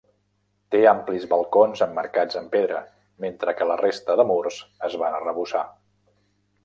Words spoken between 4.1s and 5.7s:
de murs es van arrebossar.